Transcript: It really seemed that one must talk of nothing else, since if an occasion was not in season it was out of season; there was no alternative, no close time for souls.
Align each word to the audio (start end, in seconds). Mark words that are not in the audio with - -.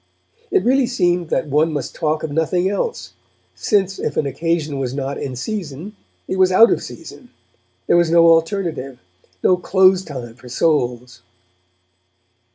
It 0.49 0.63
really 0.63 0.87
seemed 0.87 1.29
that 1.29 1.45
one 1.45 1.71
must 1.71 1.93
talk 1.93 2.23
of 2.23 2.31
nothing 2.31 2.67
else, 2.67 3.13
since 3.53 3.99
if 3.99 4.17
an 4.17 4.25
occasion 4.25 4.79
was 4.79 4.95
not 4.95 5.19
in 5.19 5.35
season 5.35 5.95
it 6.27 6.39
was 6.39 6.51
out 6.51 6.71
of 6.71 6.81
season; 6.81 7.29
there 7.85 7.97
was 7.97 8.09
no 8.09 8.25
alternative, 8.25 8.97
no 9.43 9.57
close 9.57 10.03
time 10.03 10.33
for 10.33 10.49
souls. 10.49 11.21